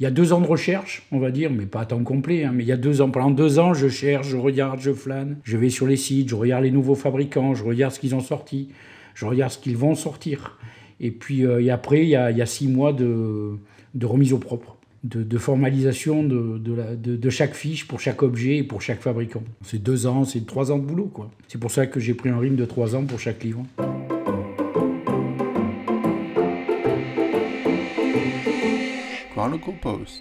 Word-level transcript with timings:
Il 0.00 0.02
y 0.02 0.06
a 0.06 0.10
deux 0.10 0.32
ans 0.32 0.40
de 0.40 0.46
recherche, 0.46 1.06
on 1.12 1.20
va 1.20 1.30
dire, 1.30 1.52
mais 1.52 1.66
pas 1.66 1.82
à 1.82 1.86
temps 1.86 2.02
complet. 2.02 2.42
Hein, 2.42 2.50
mais 2.52 2.64
il 2.64 2.66
y 2.66 2.72
a 2.72 2.76
deux 2.76 3.00
ans, 3.00 3.10
pendant 3.10 3.30
deux 3.30 3.60
ans, 3.60 3.74
je 3.74 3.88
cherche, 3.88 4.26
je 4.26 4.36
regarde, 4.36 4.80
je 4.80 4.92
flâne, 4.92 5.36
je 5.44 5.56
vais 5.56 5.70
sur 5.70 5.86
les 5.86 5.96
sites, 5.96 6.28
je 6.30 6.34
regarde 6.34 6.64
les 6.64 6.72
nouveaux 6.72 6.96
fabricants, 6.96 7.54
je 7.54 7.62
regarde 7.62 7.94
ce 7.94 8.00
qu'ils 8.00 8.14
ont 8.16 8.20
sorti, 8.20 8.70
je 9.14 9.24
regarde 9.24 9.52
ce 9.52 9.58
qu'ils 9.58 9.76
vont 9.76 9.94
sortir. 9.94 10.58
Et 10.98 11.12
puis 11.12 11.44
euh, 11.46 11.72
après, 11.72 12.02
il 12.02 12.08
y, 12.08 12.16
a, 12.16 12.46
six 12.46 12.66
mois 12.66 12.92
de, 12.92 13.56
remise 14.02 14.32
au 14.32 14.38
propre, 14.38 14.78
de, 15.04 15.38
formalisation 15.38 16.24
de, 16.24 16.58
de, 16.58 17.16
de, 17.16 17.30
chaque 17.30 17.54
fiche 17.54 17.86
pour 17.86 18.00
chaque 18.00 18.24
objet 18.24 18.58
et 18.58 18.62
pour 18.64 18.82
chaque 18.82 19.00
fabricant. 19.00 19.44
C'est 19.62 19.80
deux 19.80 20.06
ans, 20.08 20.24
c'est 20.24 20.44
trois 20.44 20.72
ans 20.72 20.78
de 20.78 20.84
boulot. 20.84 21.10
quoi. 21.12 21.30
C'est 21.46 21.60
pour 21.60 21.70
ça 21.70 21.86
que 21.86 22.00
j'ai 22.00 22.14
pris 22.14 22.30
un 22.30 22.38
rythme 22.38 22.56
de 22.56 22.64
trois 22.64 22.96
ans 22.96 23.04
pour 23.04 23.20
chaque 23.20 23.44
livre. 23.44 23.64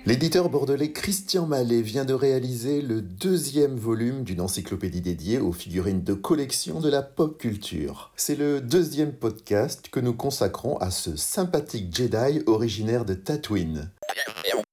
L'éditeur 0.06 0.50
bordelais 0.50 0.92
Christian 0.92 1.46
Mallet 1.46 1.82
vient 1.82 2.04
de 2.04 2.14
réaliser 2.14 2.82
le 2.82 3.02
deuxième 3.02 3.76
volume 3.76 4.24
d'une 4.24 4.42
encyclopédie 4.42 5.02
dédiée 5.02 5.40
aux 5.40 5.54
figurines 5.54 6.04
de 6.04 6.14
collection 6.14 6.82
de 6.82 6.90
la 6.90 7.02
pop 7.02 7.38
culture. 7.38 8.12
C'est 8.16 8.36
le 8.36 8.60
deuxième 8.60 9.14
podcast 9.14 9.88
que 9.90 10.00
nous 10.00 10.14
consacrons 10.14 10.78
à 10.78 10.92
ce 10.92 11.16
sympathique 11.16 11.96
Jedi 11.96 12.42
originaire 12.48 13.06
de 13.06 13.14
Tatooine. 13.14 13.92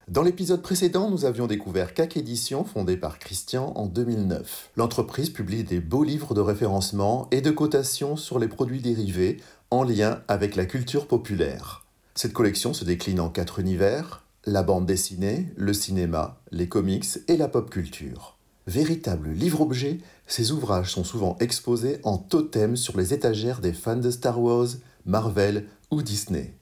Dans 0.09 0.23
l'épisode 0.23 0.63
précédent, 0.63 1.09
nous 1.09 1.25
avions 1.25 1.47
découvert 1.47 1.95
CAC 1.95 2.17
Édition, 2.17 2.65
fondée 2.65 2.97
par 2.97 3.21
Christian 3.21 3.73
en 3.77 3.87
2009. 3.87 4.71
L'entreprise 4.75 5.30
publie 5.30 5.63
des 5.63 5.79
beaux 5.79 6.03
livres 6.03 6.35
de 6.35 6.41
référencement 6.41 7.29
et 7.30 7.41
de 7.41 7.53
cotation 7.53 8.17
sur 8.17 8.41
les 8.41 8.49
produits 8.49 8.80
dérivés 8.80 9.37
en 9.71 9.85
lien 9.85 10.23
avec 10.27 10.57
la 10.57 10.67
culture 10.67 11.07
populaire. 11.07 11.85
Cette 12.17 12.33
collection 12.33 12.75
se 12.75 12.85
décline 12.85 13.21
en 13.21 13.29
quatre 13.29 13.61
univers, 13.61 14.25
la 14.47 14.62
bande 14.62 14.87
dessinée, 14.87 15.53
le 15.57 15.75
cinéma, 15.75 16.41
les 16.51 16.69
comics 16.69 17.19
et 17.29 17.37
la 17.37 17.49
pop 17.49 17.69
culture. 17.69 18.39
Véritable 18.66 19.30
livre-objet, 19.30 19.99
ces 20.27 20.52
ouvrages 20.52 20.93
sont 20.93 21.05
souvent 21.05 21.37
exposés 21.41 22.01
en 22.05 22.16
totem 22.16 22.77
sur 22.77 22.96
les 22.96 23.13
étagères 23.13 23.61
des 23.61 23.73
fans 23.73 23.96
de 23.96 24.11
Star 24.11 24.41
Wars, 24.41 24.68
Marvel 25.05 25.66
ou 25.91 26.02
Disney. 26.02 26.55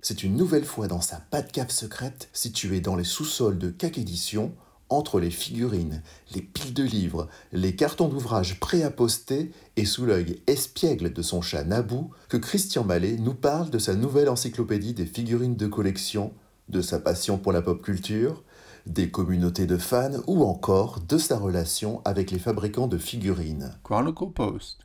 C'est 0.00 0.24
une 0.24 0.36
nouvelle 0.36 0.64
fois 0.64 0.88
dans 0.88 1.00
sa 1.00 1.22
Batcave 1.30 1.70
secrète, 1.70 2.28
située 2.32 2.80
dans 2.80 2.96
les 2.96 3.04
sous-sols 3.04 3.58
de 3.58 3.70
CAC 3.70 3.98
Édition, 3.98 4.52
entre 4.88 5.20
les 5.20 5.30
figurines, 5.30 6.02
les 6.34 6.42
piles 6.42 6.74
de 6.74 6.82
livres, 6.82 7.28
les 7.52 7.74
cartons 7.74 8.08
d'ouvrages 8.08 8.58
poster 8.94 9.52
et 9.76 9.84
sous 9.84 10.04
l'œil 10.04 10.42
espiègle 10.46 11.12
de 11.12 11.22
son 11.22 11.40
chat 11.40 11.64
Naboo, 11.64 12.10
que 12.28 12.36
Christian 12.36 12.84
Mallet 12.84 13.16
nous 13.16 13.34
parle 13.34 13.70
de 13.70 13.78
sa 13.78 13.94
nouvelle 13.94 14.28
encyclopédie 14.28 14.94
des 14.94 15.06
figurines 15.06 15.56
de 15.56 15.66
collection 15.66 16.32
de 16.68 16.80
sa 16.80 16.98
passion 16.98 17.38
pour 17.38 17.52
la 17.52 17.62
pop 17.62 17.82
culture, 17.82 18.42
des 18.86 19.10
communautés 19.10 19.66
de 19.66 19.76
fans 19.76 20.20
ou 20.26 20.44
encore 20.44 21.00
de 21.00 21.18
sa 21.18 21.38
relation 21.38 22.02
avec 22.04 22.30
les 22.30 22.38
fabricants 22.38 22.88
de 22.88 22.98
figurines. 22.98 23.78
Chronicle 23.84 24.30
Post. 24.34 24.84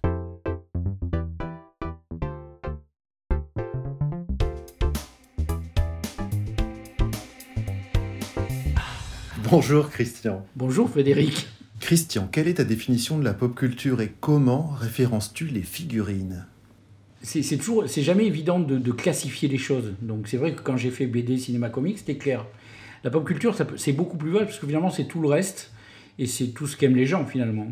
Bonjour 9.50 9.89
Christian. 9.89 10.45
Bonjour 10.58 10.89
Frédéric. 10.89 11.47
Christian, 11.80 12.28
quelle 12.30 12.50
est 12.50 12.56
ta 12.56 12.66
définition 12.66 13.17
de 13.17 13.23
la 13.23 13.34
pop 13.34 13.56
culture 13.56 14.02
et 14.02 14.12
comment 14.19 14.67
références-tu 14.78 15.45
les 15.45 15.62
figurines? 15.62 16.45
C'est 17.28 17.58
toujours, 17.58 17.83
c'est 17.88 18.03
jamais 18.03 18.25
évident 18.25 18.58
de, 18.59 18.92
classifier 18.92 19.50
les 19.50 19.58
choses. 19.58 19.94
Donc 20.02 20.28
c'est 20.28 20.38
vrai 20.38 20.53
que 20.53 20.61
quand 20.61 20.78
j'ai 20.78 20.92
fait 20.92 21.08
BD, 21.08 21.38
cinéma, 21.38 21.69
comics, 21.69 21.97
c'était 21.97 22.16
clair. 22.16 22.45
La 23.03 23.11
pop 23.11 23.25
culture, 23.25 23.56
c'est 23.75 23.94
beaucoup 23.94 24.17
plus 24.17 24.31
vaste 24.31 24.45
parce 24.45 24.59
que 24.59 24.66
finalement 24.66 24.89
c'est 24.89 25.06
tout 25.06 25.22
le 25.22 25.28
reste 25.28 25.72
et 26.17 26.25
c'est 26.25 26.47
tout 26.47 26.67
ce 26.67 26.78
qu'aiment 26.78 26.95
les 26.95 27.06
gens 27.06 27.25
finalement. 27.25 27.67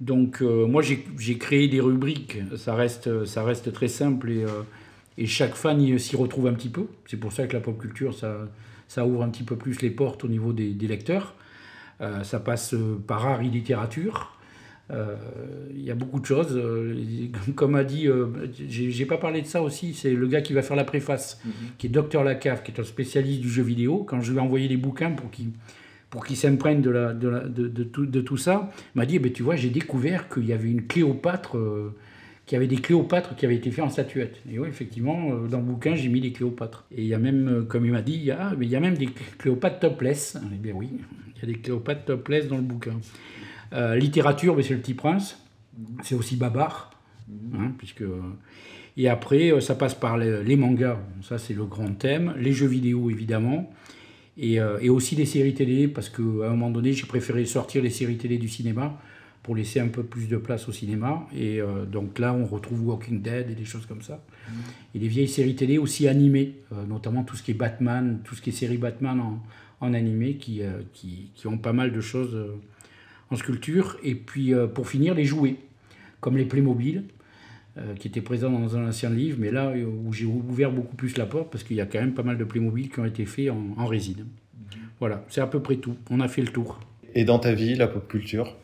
Donc 0.00 0.40
euh, 0.40 0.66
moi 0.66 0.82
j'ai 0.82 1.38
créé 1.38 1.68
des 1.68 1.80
rubriques, 1.80 2.38
ça 2.56 2.74
reste, 2.74 3.24
ça 3.24 3.42
reste 3.42 3.72
très 3.72 3.88
simple 3.88 4.30
et, 4.30 4.44
euh, 4.44 5.26
chaque 5.26 5.54
fan 5.54 5.98
s'y 5.98 6.16
retrouve 6.16 6.46
un 6.46 6.54
petit 6.54 6.70
peu. 6.70 6.86
C'est 7.06 7.18
pour 7.18 7.32
ça 7.32 7.46
que 7.46 7.52
la 7.54 7.60
pop 7.60 7.78
culture, 7.78 8.14
ça, 8.14 8.48
ça 8.88 9.04
ouvre 9.04 9.22
un 9.22 9.28
petit 9.30 9.44
peu 9.44 9.56
plus 9.56 9.82
les 9.82 9.90
portes 9.90 10.24
au 10.24 10.28
niveau 10.28 10.52
des, 10.52 10.72
lecteurs. 10.72 11.34
Euh, 12.00 12.22
ça 12.22 12.40
passe 12.40 12.74
par 13.06 13.26
art 13.26 13.42
et 13.42 13.48
littérature. 13.48 14.36
Euh, 14.90 15.16
il 15.74 15.82
y 15.82 15.90
a 15.90 15.94
beaucoup 15.94 16.20
de 16.20 16.26
choses. 16.26 16.56
Euh, 16.56 16.94
comme 17.54 17.74
a 17.74 17.84
dit, 17.84 18.08
euh, 18.08 18.26
j'ai 18.68 19.06
pas 19.06 19.16
parlé 19.16 19.42
de 19.42 19.46
ça 19.46 19.62
aussi, 19.62 19.94
c'est 19.94 20.12
le 20.12 20.26
gars 20.26 20.42
qui 20.42 20.52
va 20.52 20.62
faire 20.62 20.76
la 20.76 20.84
préface, 20.84 21.40
mhm. 21.44 21.52
qui 21.78 21.86
est 21.86 21.90
Docteur 21.90 22.24
Lacave, 22.24 22.62
qui 22.62 22.72
est 22.72 22.80
un 22.80 22.84
spécialiste 22.84 23.40
du 23.40 23.48
jeu 23.48 23.62
vidéo. 23.62 24.04
Quand 24.04 24.20
je 24.20 24.32
lui 24.32 24.38
ai 24.38 24.40
envoyé 24.40 24.68
les 24.68 24.76
bouquins 24.76 25.10
pour 25.10 25.30
qu'il 25.30 25.50
pour 26.10 26.26
qu'il 26.26 26.36
s'imprègne 26.36 26.82
de, 26.82 26.90
la, 26.90 27.14
de, 27.14 27.26
la, 27.26 27.40
de, 27.40 27.68
de, 27.68 27.84
tout, 27.84 28.04
de 28.04 28.20
tout 28.20 28.36
ça, 28.36 28.70
m'a 28.94 29.06
dit, 29.06 29.16
eh 29.16 29.18
ben, 29.18 29.32
tu 29.32 29.42
vois, 29.42 29.56
j'ai 29.56 29.70
découvert 29.70 30.28
qu'il 30.28 30.44
y 30.44 30.52
avait 30.52 30.68
une 30.70 30.86
Cléopâtre, 30.86 31.56
qu'il 32.44 32.54
y 32.54 32.56
avait 32.56 32.66
des 32.66 32.76
Cléopâtres 32.76 33.34
qui 33.34 33.46
avaient 33.46 33.54
été 33.54 33.70
faits 33.70 33.82
en 33.82 33.88
statuette. 33.88 34.42
Et 34.52 34.58
oui, 34.58 34.68
effectivement, 34.68 35.34
dans 35.48 35.56
le 35.56 35.64
bouquin, 35.64 35.94
j'ai 35.94 36.10
mis 36.10 36.20
des 36.20 36.32
Cléopâtres. 36.32 36.84
Et 36.94 37.00
il 37.00 37.08
y 37.08 37.14
a 37.14 37.18
même, 37.18 37.64
comme 37.66 37.86
il 37.86 37.92
m'a 37.92 38.02
dit, 38.02 38.12
il 38.12 38.24
y 38.24 38.30
a, 38.30 38.52
mais 38.58 38.66
il 38.66 38.70
y 38.70 38.76
a 38.76 38.80
même 38.80 38.98
des 38.98 39.08
Cléopâtres 39.38 39.78
topless. 39.80 40.36
Eh 40.52 40.56
bien 40.58 40.74
oui, 40.74 40.90
il 41.34 41.48
y 41.48 41.50
a 41.50 41.54
des 41.54 41.58
Cléopâtres 41.58 42.04
topless 42.04 42.46
dans 42.46 42.56
le 42.56 42.62
bouquin. 42.62 43.00
Euh, 43.72 43.96
littérature, 43.96 44.56
mais 44.56 44.62
c'est 44.62 44.74
le 44.74 44.80
Petit 44.80 44.94
Prince. 44.94 45.38
C'est 46.02 46.14
aussi 46.14 46.36
Babar. 46.36 46.90
Hein, 47.54 47.72
puisque... 47.78 48.04
Et 48.98 49.08
après, 49.08 49.52
euh, 49.52 49.60
ça 49.60 49.74
passe 49.74 49.94
par 49.94 50.18
les, 50.18 50.56
mangas, 50.56 50.98
ça 51.22 51.38
c'est 51.38 51.54
le 51.54 51.64
grand 51.64 51.92
thème, 51.92 52.34
les 52.38 52.52
jeux 52.52 52.66
vidéo 52.66 53.08
évidemment, 53.08 53.72
et, 54.36 54.60
euh, 54.60 54.92
aussi 54.92 55.16
les 55.16 55.24
séries 55.24 55.54
télé, 55.54 55.88
parce 55.88 56.10
qu'à 56.10 56.22
un 56.22 56.50
moment 56.50 56.70
donné, 56.70 56.92
j'ai 56.92 57.06
préféré 57.06 57.46
sortir 57.46 57.82
les 57.82 57.88
séries 57.88 58.18
télé 58.18 58.36
du 58.36 58.48
cinéma 58.48 59.00
pour 59.42 59.56
laisser 59.56 59.80
un 59.80 59.88
peu 59.88 60.02
plus 60.02 60.28
de 60.28 60.36
place 60.36 60.68
au 60.68 60.72
cinéma. 60.72 61.26
Et 61.36 61.60
donc 61.90 62.20
là, 62.20 62.32
on 62.32 62.44
retrouve 62.44 62.86
Walking 62.86 63.22
Dead 63.22 63.50
et 63.50 63.54
des 63.56 63.64
choses 63.64 63.86
comme 63.86 64.02
ça. 64.02 64.22
Et 64.94 65.00
les 65.00 65.08
vieilles 65.08 65.26
séries 65.26 65.56
télé 65.56 65.78
aussi 65.78 66.06
animées, 66.06 66.54
notamment 66.88 67.24
tout 67.24 67.34
ce 67.34 67.42
qui 67.42 67.50
est 67.50 67.54
Batman, 67.54 68.20
tout 68.22 68.36
ce 68.36 68.40
qui 68.40 68.50
est 68.50 68.52
série 68.52 68.76
Batman 68.76 69.18
en, 69.18 69.42
en 69.80 69.94
animé, 69.94 70.36
qui, 70.36 70.60
qui, 70.92 71.32
qui, 71.34 71.46
ont 71.48 71.58
pas 71.58 71.72
mal 71.72 71.90
de 71.92 72.00
choses 72.00 72.36
en 73.32 73.36
sculpture. 73.36 73.96
Et 74.02 74.14
puis 74.14 74.54
euh, 74.54 74.66
pour 74.66 74.88
finir, 74.88 75.14
les 75.14 75.24
jouets, 75.24 75.56
comme 76.20 76.36
les 76.36 76.44
Playmobil, 76.44 77.04
euh, 77.78 77.94
qui 77.94 78.08
étaient 78.08 78.20
présents 78.20 78.50
dans 78.50 78.76
un 78.76 78.88
ancien 78.88 79.10
livre, 79.10 79.38
mais 79.40 79.50
là 79.50 79.68
euh, 79.68 79.84
où 79.84 80.12
j'ai 80.12 80.26
ouvert 80.26 80.70
beaucoup 80.70 80.96
plus 80.96 81.16
la 81.16 81.26
porte, 81.26 81.50
parce 81.50 81.64
qu'il 81.64 81.76
y 81.76 81.80
a 81.80 81.86
quand 81.86 82.00
même 82.00 82.14
pas 82.14 82.22
mal 82.22 82.38
de 82.38 82.44
Playmobil 82.44 82.90
qui 82.90 83.00
ont 83.00 83.04
été 83.04 83.24
faits 83.24 83.50
en, 83.50 83.86
résine. 83.86 84.26
Voilà, 85.00 85.24
c'est 85.28 85.40
à 85.40 85.46
peu 85.46 85.60
près 85.60 85.76
tout. 85.76 85.96
On 86.10 86.20
a 86.20 86.28
fait 86.28 86.42
le 86.42 86.48
tour. 86.48 86.78
Et 87.14 87.24
dans 87.24 87.38
ta 87.38 87.52
vie, 87.52 87.74
la 87.74 87.88
pop 87.88 88.06
culture? 88.08 88.56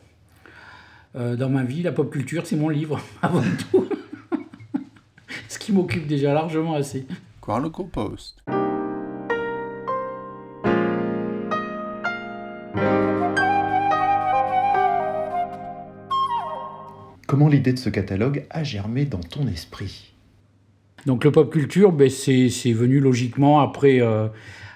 Dans 1.14 1.48
ma 1.48 1.64
vie, 1.64 1.82
la 1.82 1.90
pop 1.90 2.12
culture, 2.12 2.46
c'est 2.46 2.54
mon 2.54 2.68
livre, 2.68 3.00
avant 3.22 3.42
tout. 3.72 3.88
Ce 5.48 5.58
qui 5.58 5.72
m'occupe 5.72 6.06
déjà 6.06 6.32
largement 6.32 6.74
assez. 6.74 7.06
Chronicle 7.40 7.86
Post. 7.90 8.40
Comment 17.38 17.50
l'idée 17.50 17.72
de 17.72 17.78
ce 17.78 17.88
catalogue 17.88 18.46
a 18.50 18.64
germé 18.64 19.04
dans 19.04 19.20
ton 19.20 19.46
esprit 19.46 20.12
Donc 21.06 21.22
le 21.22 21.30
pop 21.30 21.52
culture, 21.52 21.92
ben, 21.92 22.10
c'est 22.10 22.72
venu 22.72 22.98
logiquement 22.98 23.60
après, 23.60 24.00
euh, 24.00 24.26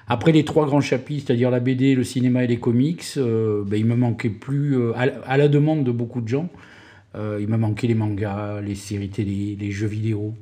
après 0.07 0.31
les 0.31 0.45
trois 0.45 0.65
grands 0.67 0.81
chapitres, 0.81 1.25
c'est-à-dire 1.27 1.51
la 1.51 1.59
BD, 1.59 1.97
le 1.97 2.05
cinéma 2.05 2.45
et 2.45 2.47
les 2.47 2.61
comics. 2.61 3.03
Euh, 3.17 3.65
ben, 3.67 3.81
il 3.81 3.85
me 3.85 3.97
manquait 3.97 4.29
plus, 4.29 4.77
euh, 4.77 4.93
à, 4.95 5.37
la 5.37 5.49
demande 5.49 5.83
de 5.83 5.91
beaucoup 5.91 6.21
de 6.21 6.29
gens, 6.29 6.49
il 7.17 7.49
me 7.49 7.57
manquait 7.57 7.89
les 7.89 7.97
mangas, 7.97 8.61
les 8.61 8.77
séries 8.77 9.11
télé, 9.11 9.57
les 9.59 9.73
jeux 9.73 9.89
vidéo. 9.89 10.33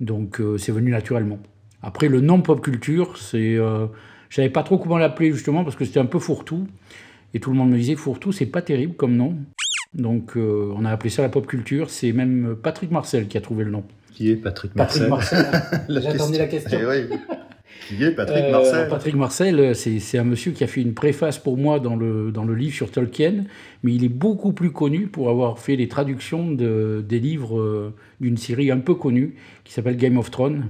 Donc 0.00 0.42
c'est 0.58 0.72
venu 0.72 0.90
naturellement. 0.90 1.38
Après 1.80 2.08
le 2.08 2.20
nom 2.20 2.42
pop 2.42 2.60
culture, 2.60 3.16
c'est, 3.18 3.54
je 3.54 3.88
savais 4.30 4.50
pas 4.50 4.64
trop 4.64 4.78
comment 4.78 4.98
l'appeler 4.98 5.30
justement 5.30 5.62
parce 5.62 5.76
que 5.76 5.84
c'était 5.84 6.00
un 6.00 6.06
peu 6.06 6.18
fourre-tout. 6.18 6.66
Et 7.34 7.38
tout 7.38 7.50
le 7.52 7.56
monde 7.56 7.70
me 7.70 7.76
disait 7.76 7.94
fourre-tout, 7.94 8.32
c'est 8.32 8.46
pas 8.46 8.62
terrible 8.62 8.94
comme 8.96 9.14
nom. 9.14 9.36
Donc 9.96 10.36
euh, 10.36 10.72
on 10.76 10.84
a 10.84 10.90
appelé 10.90 11.10
ça 11.10 11.22
la 11.22 11.28
pop 11.28 11.46
culture. 11.46 11.90
C'est 11.90 12.12
même 12.12 12.56
Patrick 12.62 12.90
Marcel 12.90 13.26
qui 13.26 13.36
a 13.36 13.40
trouvé 13.40 13.64
le 13.64 13.70
nom. 13.70 13.82
Qui 14.12 14.30
est 14.30 14.36
Patrick 14.36 14.74
Marcel 14.76 15.08
Patrick 15.08 15.32
Marcel. 15.32 15.82
J'attendais 16.02 16.38
la 16.38 16.46
question. 16.46 16.78
Eh 16.78 17.08
qui 17.88 18.02
est 18.02 18.10
Patrick 18.10 18.44
euh, 18.44 18.50
Marcel 18.50 18.88
Patrick 18.88 19.14
Marcel, 19.14 19.76
c'est 19.76 20.18
un 20.18 20.24
monsieur 20.24 20.52
qui 20.52 20.64
a 20.64 20.66
fait 20.66 20.80
une 20.80 20.94
préface 20.94 21.38
pour 21.38 21.56
moi 21.56 21.78
dans 21.78 21.94
le, 21.94 22.32
dans 22.32 22.44
le 22.44 22.54
livre 22.54 22.74
sur 22.74 22.90
Tolkien, 22.90 23.44
mais 23.82 23.94
il 23.94 24.04
est 24.04 24.08
beaucoup 24.08 24.52
plus 24.52 24.72
connu 24.72 25.06
pour 25.06 25.30
avoir 25.30 25.58
fait 25.58 25.76
les 25.76 25.86
traductions 25.86 26.50
de, 26.50 27.04
des 27.06 27.20
livres 27.20 27.58
euh, 27.60 27.94
d'une 28.20 28.36
série 28.36 28.70
un 28.70 28.78
peu 28.78 28.94
connue 28.94 29.36
qui 29.64 29.72
s'appelle 29.72 29.96
Game 29.96 30.18
of 30.18 30.30
Thrones. 30.30 30.68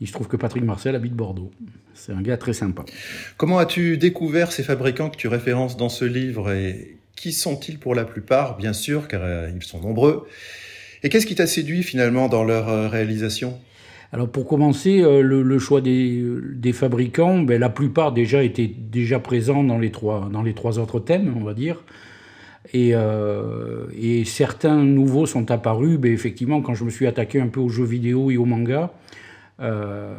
Il 0.00 0.06
se 0.08 0.12
trouve 0.12 0.28
que 0.28 0.36
Patrick 0.36 0.62
Marcel 0.62 0.94
habite 0.94 1.14
Bordeaux. 1.14 1.50
C'est 1.94 2.12
un 2.12 2.20
gars 2.20 2.36
très 2.36 2.52
sympa. 2.52 2.84
Comment 3.38 3.58
as-tu 3.58 3.96
découvert 3.96 4.52
ces 4.52 4.62
fabricants 4.62 5.08
que 5.08 5.16
tu 5.16 5.28
références 5.28 5.78
dans 5.78 5.88
ce 5.88 6.04
livre 6.04 6.52
et 6.52 6.98
qui 7.16 7.32
sont-ils 7.32 7.78
pour 7.78 7.94
la 7.94 8.04
plupart, 8.04 8.56
bien 8.56 8.72
sûr, 8.72 9.08
car 9.08 9.22
euh, 9.24 9.50
ils 9.54 9.62
sont 9.62 9.80
nombreux 9.80 10.26
Et 11.02 11.08
qu'est-ce 11.08 11.26
qui 11.26 11.34
t'a 11.34 11.46
séduit 11.46 11.82
finalement 11.82 12.28
dans 12.28 12.44
leur 12.44 12.68
euh, 12.68 12.88
réalisation? 12.88 13.58
Alors 14.12 14.28
pour 14.28 14.46
commencer, 14.46 15.02
le, 15.02 15.58
choix 15.58 15.80
des, 15.80 16.72
fabricants, 16.72 17.40
ben, 17.40 17.58
la 17.58 17.68
plupart 17.68 18.12
déjà 18.12 18.44
étaient 18.44 18.70
déjà 18.72 19.18
présents 19.18 19.64
dans 19.64 19.78
les 19.78 19.90
trois, 19.90 20.30
dans 20.32 20.42
les 20.42 20.54
trois 20.54 20.78
autres 20.78 21.00
thèmes, 21.00 21.34
on 21.36 21.42
va 21.42 21.54
dire. 21.54 21.82
Et, 22.72 22.94
certains 24.24 24.82
nouveaux 24.84 25.26
sont 25.26 25.50
apparus, 25.50 25.98
ben, 25.98 26.12
effectivement, 26.12 26.62
quand 26.62 26.74
je 26.74 26.84
me 26.84 26.90
suis 26.90 27.06
attaqué 27.08 27.40
un 27.40 27.48
peu 27.48 27.58
aux 27.58 27.68
jeux 27.68 27.84
vidéo 27.84 28.30
et 28.30 28.36
aux 28.36 28.44
mangas. 28.44 28.92
Euh, 29.60 30.14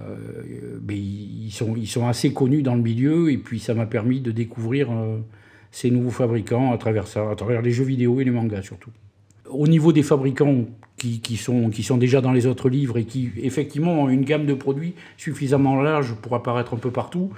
ben, 0.81 0.97
ils, 0.97 1.51
sont, 1.51 1.75
ils 1.75 1.87
sont 1.87 2.07
assez 2.07 2.33
connus 2.33 2.63
dans 2.63 2.75
le 2.75 2.81
milieu 2.81 3.31
et 3.31 3.37
puis 3.37 3.59
ça 3.59 3.73
m'a 3.73 3.85
permis 3.85 4.19
de 4.19 4.31
découvrir 4.31 4.91
euh, 4.91 5.19
ces 5.71 5.91
nouveaux 5.91 6.11
fabricants 6.11 6.71
à 6.71 6.77
travers 6.77 7.07
ça, 7.07 7.29
à 7.29 7.35
travers 7.35 7.61
les 7.61 7.71
jeux 7.71 7.83
vidéo 7.83 8.19
et 8.19 8.23
les 8.23 8.31
mangas 8.31 8.63
surtout. 8.63 8.91
Au 9.49 9.67
niveau 9.67 9.93
des 9.93 10.03
fabricants 10.03 10.65
qui, 10.97 11.21
qui, 11.21 11.37
sont, 11.37 11.69
qui 11.69 11.83
sont 11.83 11.97
déjà 11.97 12.21
dans 12.21 12.33
les 12.33 12.45
autres 12.47 12.69
livres 12.69 12.97
et 12.97 13.05
qui 13.05 13.29
effectivement 13.37 14.03
ont 14.03 14.09
une 14.09 14.25
gamme 14.25 14.45
de 14.45 14.53
produits 14.53 14.93
suffisamment 15.15 15.81
large 15.81 16.13
pour 16.15 16.35
apparaître 16.35 16.73
un 16.73 16.77
peu 16.77 16.91
partout, 16.91 17.31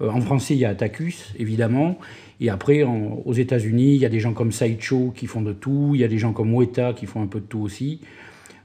euh, 0.00 0.10
en 0.10 0.20
français 0.20 0.54
il 0.54 0.60
y 0.60 0.64
a 0.64 0.70
Atacus 0.70 1.32
évidemment, 1.38 1.98
et 2.40 2.50
après 2.50 2.82
aux 2.82 3.32
États-Unis 3.32 3.94
il 3.94 4.00
y 4.00 4.06
a 4.06 4.08
des 4.08 4.20
gens 4.20 4.32
comme 4.32 4.50
Sideshow 4.50 5.12
qui 5.14 5.26
font 5.26 5.42
de 5.42 5.52
tout, 5.52 5.92
il 5.94 6.00
y 6.00 6.04
a 6.04 6.08
des 6.08 6.18
gens 6.18 6.32
comme 6.32 6.52
Weta 6.52 6.92
qui 6.92 7.06
font 7.06 7.22
un 7.22 7.26
peu 7.26 7.40
de 7.40 7.46
tout 7.46 7.60
aussi. 7.60 8.00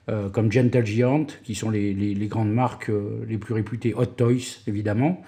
Euh, 0.09 0.29
comme 0.29 0.51
Gentle 0.51 0.85
Giant, 0.85 1.27
qui 1.43 1.53
sont 1.53 1.69
les, 1.69 2.15
grandes 2.27 2.51
marques 2.51 2.89
euh, 2.89 3.23
les 3.27 3.37
plus 3.37 3.53
réputées, 3.53 3.93
Hot 3.93 4.07
Toys 4.07 4.61
évidemment. 4.65 5.21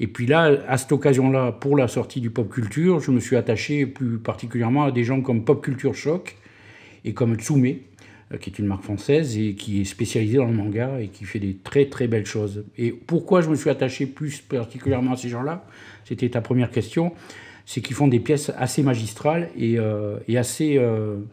Et 0.00 0.06
puis 0.06 0.26
là, 0.26 0.56
à 0.68 0.78
cette 0.78 0.92
occasion-là, 0.92 1.52
pour 1.52 1.76
la 1.76 1.88
sortie 1.88 2.20
du 2.20 2.30
Pop 2.30 2.48
Culture, 2.48 3.00
je 3.00 3.10
me 3.10 3.20
suis 3.20 3.36
attaché 3.36 3.86
plus 3.86 4.18
particulièrement 4.18 4.84
à 4.84 4.92
des 4.92 5.04
gens 5.04 5.20
comme 5.20 5.44
Pop 5.44 5.62
Culture 5.62 5.94
Shock 5.94 6.36
et 7.04 7.14
comme 7.14 7.34
Tsume, 7.36 7.66
euh, 8.32 8.36
qui 8.38 8.50
est 8.50 8.58
une 8.58 8.66
marque 8.66 8.84
française 8.84 9.36
et 9.36 9.54
qui 9.54 9.80
est 9.80 9.84
spécialisée 9.84 10.36
dans 10.36 10.46
le 10.46 10.52
manga 10.52 11.00
et 11.00 11.08
qui 11.08 11.24
fait 11.24 11.40
des 11.40 11.56
très 11.56 11.86
très 11.86 12.06
belles 12.06 12.26
choses. 12.26 12.64
Et 12.76 12.92
pourquoi 12.92 13.40
je 13.40 13.50
me 13.50 13.56
suis 13.56 13.70
attaché 13.70 14.06
plus 14.06 14.40
particulièrement 14.40 15.12
à 15.12 15.16
ces 15.16 15.28
gens-là? 15.28 15.66
C'était 16.04 16.28
ta 16.28 16.40
première 16.40 16.70
question. 16.70 17.12
C'est 17.66 17.82
qu'ils 17.82 17.96
font 17.96 18.08
des 18.08 18.20
pièces 18.20 18.50
assez 18.56 18.82
magistrales 18.82 19.50
et, 19.54 19.78
assez, 20.38 20.80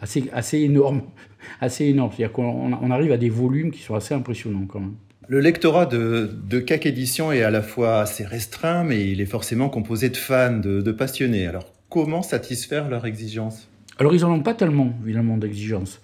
assez, 0.02 0.26
assez 0.34 0.60
énormes 0.60 1.04
assez 1.62 1.86
énorme. 1.86 2.12
C'est-à-dire 2.12 2.34
qu'on 2.34 2.92
arrive 2.92 3.12
à 3.12 3.18
des 3.18 3.30
volumes 3.30 3.72
qui 3.72 3.82
sont 3.82 3.96
assez 3.96 4.14
impressionnants 4.14 4.66
quand 4.68 4.80
même. 4.80 4.96
Le 5.27 5.39
lectorat 5.39 5.88
de, 5.88 6.60
CAC 6.60 6.86
Édition 6.86 7.31
est 7.31 7.42
à 7.42 7.50
la 7.50 7.62
fois 7.62 8.01
assez 8.01 8.24
restreint, 8.24 8.83
mais 8.83 9.10
il 9.10 9.22
est 9.22 9.25
forcément 9.25 9.69
composé 9.69 10.10
de 10.10 10.18
fans, 10.18 10.57
de, 10.57 10.92
passionnés. 10.92 11.48
Alors, 11.48 11.66
comment 11.89 12.22
satisfaire 12.22 12.89
leurs 12.89 13.06
exigences 13.06 13.68
Alors, 13.98 14.13
ils 14.13 14.22
n'en 14.22 14.31
ont 14.33 14.44
pas 14.44 14.54
tellement, 14.54 14.94
évidemment, 15.04 15.38
d'exigences. 15.38 16.01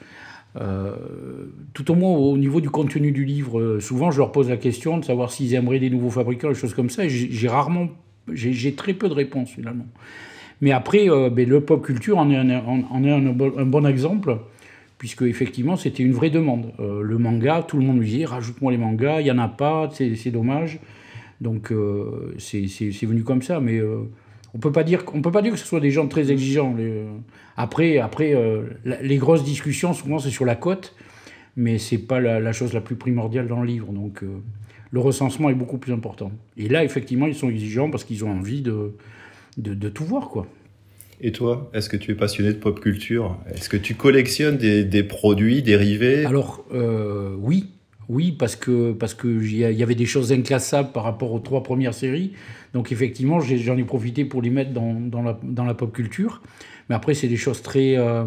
Euh, 0.59 0.95
tout 1.73 1.91
au 1.91 1.95
moins 1.95 2.11
au 2.11 2.37
niveau 2.37 2.61
du 2.61 2.69
contenu 2.69 3.11
du 3.11 3.23
livre, 3.23 3.57
euh, 3.57 3.79
souvent 3.79 4.11
je 4.11 4.17
leur 4.17 4.33
pose 4.33 4.49
la 4.49 4.57
question 4.57 4.97
de 4.97 5.05
savoir 5.05 5.31
s'ils 5.31 5.53
aimeraient 5.53 5.79
des 5.79 5.89
nouveaux 5.89 6.09
fabricants, 6.09 6.49
des 6.49 6.55
choses 6.55 6.73
comme 6.73 6.89
ça, 6.89 7.07
j'ai 7.07 7.47
rarement, 7.47 7.87
j'ai 8.33 8.73
très 8.73 8.93
peu 8.93 9.07
de 9.07 9.13
réponses 9.13 9.51
finalement. 9.51 9.85
Mais 10.59 10.73
après, 10.73 11.09
euh, 11.09 11.29
ben, 11.29 11.47
le 11.47 11.61
pop 11.61 11.81
culture 11.85 12.17
en 12.17 12.29
est 12.29 12.35
un 12.35 13.65
bon 13.65 13.85
exemple 13.85 14.39
puisque 15.01 15.23
effectivement 15.23 15.77
c'était 15.77 16.03
une 16.03 16.11
vraie 16.11 16.29
demande. 16.29 16.73
Euh, 16.79 17.01
le 17.01 17.17
manga, 17.17 17.65
tout 17.67 17.75
le 17.75 17.83
monde 17.83 17.97
me 17.97 18.03
disait 18.03 18.25
rajoute-moi 18.25 18.71
les 18.71 18.77
mangas, 18.77 19.21
il 19.21 19.23
n'y 19.23 19.31
en 19.31 19.39
a 19.39 19.47
pas, 19.47 19.89
c'est 19.91 20.29
dommage. 20.29 20.77
Donc 21.41 21.71
euh, 21.71 22.35
c'est 22.37 22.67
venu 23.07 23.23
comme 23.23 23.41
ça, 23.41 23.59
mais 23.59 23.79
euh, 23.79 24.03
on 24.53 24.59
peut 24.59 24.71
peut 24.71 25.31
pas 25.31 25.41
dire 25.41 25.53
que 25.53 25.57
ce 25.57 25.65
soit 25.65 25.79
des 25.79 25.89
gens 25.89 26.07
très 26.07 26.31
exigeants. 26.31 26.75
après, 27.57 27.97
après 27.97 28.37
les 28.85 29.17
grosses 29.17 29.43
discussions 29.43 29.91
souvent 29.95 30.19
c'est 30.19 30.29
sur 30.29 30.45
la 30.45 30.53
cote, 30.53 30.95
mais 31.57 31.79
c'est 31.79 31.97
pas 31.97 32.19
la, 32.19 32.53
chose 32.53 32.71
la 32.71 32.81
plus 32.81 32.95
primordiale 32.95 33.47
dans 33.47 33.61
le 33.61 33.65
livre. 33.65 33.91
Donc 33.93 34.23
le 34.91 34.99
recensement 34.99 35.49
est 35.49 35.55
beaucoup 35.55 35.79
plus 35.79 35.93
important. 35.93 36.31
Et 36.57 36.69
là 36.69 36.83
effectivement 36.83 37.25
ils 37.25 37.33
sont 37.33 37.49
exigeants 37.49 37.89
parce 37.89 38.03
qu'ils 38.03 38.23
ont 38.23 38.29
envie 38.29 38.61
de, 38.61 38.93
de, 39.57 39.73
de 39.73 39.89
tout 39.89 40.05
voir 40.05 40.29
quoi. 40.29 40.45
Et 41.23 41.31
toi, 41.31 41.69
est-ce 41.73 41.87
que 41.87 41.97
tu 41.97 42.11
es 42.11 42.15
passionné 42.15 42.51
de 42.51 42.57
pop 42.57 42.79
culture? 42.79 43.37
Est-ce 43.53 43.69
que 43.69 43.77
tu 43.77 43.93
collectionnes 43.93 44.57
des, 44.57 45.03
produits 45.03 45.61
dérivés? 45.61 46.25
Alors, 46.25 46.65
euh, 46.73 47.35
oui. 47.39 47.69
Oui, 48.09 48.33
parce 48.33 48.57
que 48.57 48.91
parce 48.91 49.13
que 49.13 49.27
y 49.27 49.83
avait 49.83 49.95
des 49.95 50.05
choses 50.05 50.33
inclassables 50.33 50.91
par 50.91 51.03
rapport 51.03 51.31
aux 51.31 51.39
trois 51.39 51.63
premières 51.63 51.93
séries. 51.93 52.33
Donc 52.73 52.91
effectivement, 52.91 53.39
j'en 53.39 53.77
ai, 53.77 53.83
profité 53.83 54.25
pour 54.25 54.41
les 54.41 54.49
mettre 54.49 54.71
dans, 54.71 54.93
dans, 54.93 55.63
la, 55.63 55.73
pop 55.73 55.93
culture. 55.93 56.41
Mais 56.89 56.95
après, 56.95 57.13
c'est 57.13 57.29
des 57.29 57.37
choses 57.37 57.61
très 57.61 57.95
euh, 57.97 58.25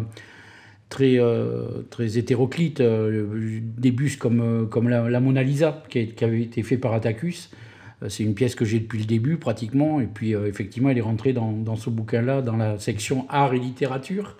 très 0.89 1.19
euh, 1.19 1.83
très 1.91 2.17
hétéroclites. 2.17 2.81
des 2.81 3.91
bus 3.91 4.15
comme 4.15 4.67
comme 4.71 4.89
la, 4.89 5.19
Mona 5.19 5.43
Lisa 5.43 5.83
qui, 5.89 6.07
qui, 6.07 6.23
avait 6.23 6.41
été 6.41 6.63
fait 6.63 6.77
par 6.77 6.93
Atticus. 6.93 7.51
Euh, 8.03 8.09
c'est 8.09 8.23
une 8.23 8.35
pièce 8.35 8.55
que 8.55 8.65
j'ai 8.65 8.79
depuis 8.79 8.99
le 8.99 9.05
début 9.05 9.37
pratiquement, 9.37 9.99
et 9.99 10.07
puis 10.07 10.35
euh, 10.35 10.47
effectivement 10.47 10.89
elle 10.89 10.97
est 10.97 11.01
rentrée 11.01 11.33
dans, 11.33 11.75
ce 11.75 11.89
bouquin-là, 11.89 12.41
dans 12.41 12.57
la 12.57 12.77
section 12.79 13.25
art 13.29 13.53
et 13.53 13.59
littérature, 13.59 14.37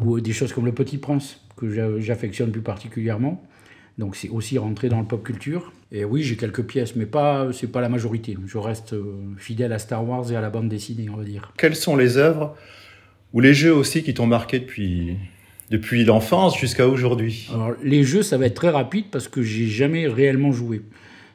ou 0.00 0.20
des 0.20 0.32
choses 0.32 0.52
comme 0.52 0.66
Le 0.66 0.72
Petit 0.72 0.98
Prince, 0.98 1.40
que 1.56 2.00
j'affectionne 2.00 2.50
plus 2.50 2.62
particulièrement. 2.62 3.42
Donc 3.98 4.16
c'est 4.16 4.30
aussi 4.30 4.58
rentré 4.58 4.88
dans 4.88 5.00
le 5.00 5.06
pop 5.06 5.22
culture. 5.22 5.72
Et 5.92 6.04
oui, 6.04 6.22
j'ai 6.22 6.36
quelques 6.36 6.62
pièces, 6.62 6.96
mais 6.96 7.04
pas, 7.04 7.48
c'est 7.52 7.70
pas 7.70 7.82
la 7.82 7.90
majorité. 7.90 8.36
Je 8.46 8.56
reste 8.56 8.94
euh, 8.94 9.14
fidèle 9.36 9.72
à 9.74 9.78
Star 9.78 10.08
Wars 10.08 10.32
et 10.32 10.36
à 10.36 10.40
la 10.40 10.48
bande 10.48 10.68
dessinée, 10.68 11.08
on 11.12 11.16
va 11.16 11.24
dire. 11.24 11.52
Quelles 11.58 11.76
sont 11.76 11.96
les 11.96 12.16
œuvres 12.16 12.56
ou 13.34 13.40
les 13.40 13.52
jeux 13.52 13.74
aussi 13.74 14.02
qui 14.02 14.14
t'ont 14.14 14.26
marqué 14.26 14.60
depuis, 14.60 15.16
depuis 15.70 16.04
l'enfance 16.04 16.58
jusqu'à 16.58 16.88
aujourd'hui? 16.88 17.50
Alors 17.52 17.72
les 17.84 18.02
jeux, 18.04 18.22
ça 18.22 18.38
va 18.38 18.46
être 18.46 18.54
très 18.54 18.70
rapide 18.70 19.06
parce 19.12 19.28
que 19.28 19.42
j'ai 19.42 19.66
jamais 19.66 20.06
réellement 20.08 20.52
joué. 20.52 20.80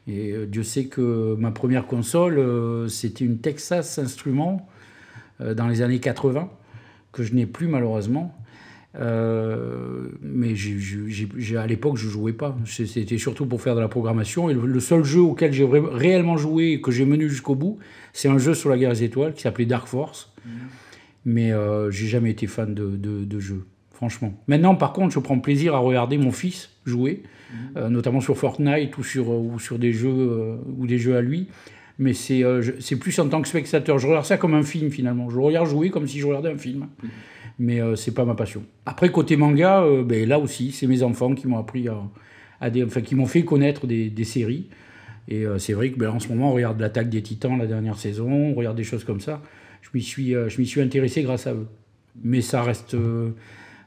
Et 0.08 0.32
euh, 0.32 0.46
Dieu 0.46 0.64
sait 0.64 0.86
que 0.86 1.36
ma 1.38 1.52
première 1.52 1.86
console, 1.86 2.40
euh, 2.40 2.88
c'était 2.88 3.26
une 3.26 3.40
Texas 3.40 4.00
Instruments 4.00 4.68
euh, 5.42 5.54
dans 5.54 5.68
les 5.68 5.82
années 5.82 6.00
80, 6.00 6.50
que 7.12 7.24
je 7.24 7.34
n'ai 7.34 7.46
plus 7.46 7.68
malheureusement. 7.68 8.34
mais 8.96 10.54
à 11.58 11.68
l'époque, 11.68 11.98
je 11.98 12.08
jouais 12.08 12.34
pas. 12.34 12.58
C'était 12.66 13.18
surtout 13.18 13.46
pour 13.46 13.62
faire 13.62 13.76
de 13.76 13.82
la 13.82 13.90
programmation. 13.90 14.50
Et 14.50 14.54
le, 14.54 14.80
seul 14.80 15.04
jeu 15.04 15.22
auquel 15.22 15.52
j'ai 15.54 15.66
réellement 15.66 16.38
joué 16.38 16.72
et 16.72 16.82
que 16.82 16.92
j'ai 16.92 17.06
mené 17.06 17.28
jusqu'au 17.28 17.56
bout, 17.56 17.78
c'est 18.14 18.30
un 18.30 18.38
jeu 18.38 18.54
sur 18.54 18.70
la 18.70 18.78
guerre 18.78 18.94
des 18.94 19.04
étoiles 19.04 19.34
qui 19.34 19.42
s'appelait 19.42 19.66
Dark 19.66 19.88
Force. 19.88 20.32
Mmh. 20.46 20.50
Mais 21.26 21.52
j'ai 21.90 22.08
jamais 22.08 22.32
été 22.32 22.48
fan 22.48 22.74
de, 22.74 22.96
de, 22.96 23.26
de 23.26 23.40
jeux 23.40 23.66
franchement. 23.98 24.32
Maintenant, 24.48 24.76
par 24.76 24.94
contre, 24.94 25.12
je 25.12 25.20
prends 25.20 25.40
plaisir 25.40 25.74
à 25.74 25.80
regarder 25.80 26.20
mon 26.20 26.32
fils 26.32 26.70
jouer, 26.86 27.24
mhm. 27.52 27.58
euh, 27.78 27.90
notamment 27.90 28.22
sur 28.22 28.38
Fortnite 28.38 28.96
ou 29.00 29.04
sur, 29.04 29.32
euh, 29.32 29.38
ou 29.38 29.60
sur 29.60 29.80
des 29.80 29.92
jeux 29.92 30.10
euh, 30.10 30.58
ou 30.78 30.86
des 30.86 31.00
jeux 31.00 31.18
à 31.18 31.22
lui. 31.22 31.48
Mais 31.98 32.14
c'est 32.14 32.44
c'est 32.80 32.98
plus 32.98 33.18
en 33.18 33.28
tant 33.28 33.42
que 33.42 33.48
spectateur. 33.48 33.98
Je 33.98 34.06
regarde 34.06 34.26
ça 34.26 34.38
comme 34.38 34.54
un 34.54 34.62
film 34.62 34.92
finalement. 34.92 35.32
Je 35.32 35.40
regarde 35.40 35.68
jouer 35.68 35.90
comme 35.90 36.08
si 36.08 36.20
je 36.20 36.28
regardais 36.28 36.52
un 36.52 36.58
film. 36.58 36.86
Mhm. 37.02 37.10
Mais 37.58 37.80
c'est 37.96 38.14
pas 38.14 38.24
ma 38.24 38.36
passion. 38.36 38.62
Après, 38.86 39.12
côté 39.12 39.36
manga, 39.36 39.84
ben, 40.06 40.30
là 40.30 40.38
aussi, 40.38 40.72
c'est 40.72 40.86
mes 40.86 41.02
enfants 41.02 41.34
qui 41.34 41.48
m'ont 41.48 41.58
appris 41.58 41.88
à, 41.88 41.98
à 42.62 42.70
des, 42.70 42.84
enfin, 42.84 43.02
qui 43.02 43.16
m'ont 43.16 43.26
fait 43.26 43.44
connaître 43.44 43.88
des, 43.88 44.12
des 44.12 44.26
séries. 44.26 44.68
Et 45.28 45.44
c'est 45.58 45.74
vrai 45.74 45.90
que 45.90 45.98
ben, 45.98 46.12
en 46.12 46.20
ce 46.20 46.28
moment, 46.28 46.52
on 46.52 46.54
regarde 46.54 46.80
l'attaque 46.80 47.10
des 47.10 47.24
Titans 47.24 47.58
la 47.58 47.66
dernière 47.66 47.98
saison, 47.98 48.30
on 48.30 48.54
regarde 48.54 48.78
des 48.78 48.84
choses 48.84 49.04
comme 49.04 49.22
ça. 49.22 49.42
Je 49.82 49.90
m'y 49.96 50.04
suis, 50.04 50.34
je 50.34 50.62
m'y 50.62 50.68
suis 50.68 50.82
intéressé 50.82 51.24
grâce 51.24 51.48
à 51.48 51.54
eux. 51.54 51.68
Mais 52.24 52.42
ça 52.42 52.62
reste 52.62 52.96